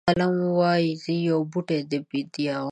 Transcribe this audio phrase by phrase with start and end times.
[0.07, 2.69] قلم وایي زه یو بوټی د بیدیا وم.